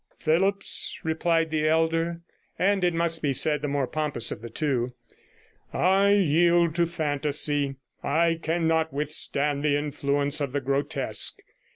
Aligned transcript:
'Phillipps,' 0.17 0.99
replied 1.03 1.51
the 1.51 1.67
elder 1.69 2.21
and 2.57 2.83
(it 2.83 2.91
must 2.95 3.21
be 3.21 3.31
said) 3.33 3.61
the 3.61 3.67
more 3.67 3.85
pompous 3.85 4.31
of 4.31 4.41
the 4.41 4.49
two, 4.49 4.93
'I 5.73 6.13
yield 6.13 6.73
to 6.73 6.87
fantasy; 6.87 7.75
I 8.01 8.39
cannot 8.41 8.91
withstand 8.91 9.63
the 9.63 9.77
influence 9.77 10.41
of 10.41 10.53
the 10.53 10.61
grotesque. 10.61 11.37